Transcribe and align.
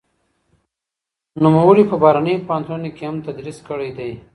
نوموړي 1.43 1.83
په 1.87 1.95
بهرنيو 2.03 2.45
پوهنتونونو 2.47 2.89
کې 2.95 3.03
هم 3.09 3.15
تدريس 3.27 3.57
کړی 3.69 3.89
دی. 3.97 4.11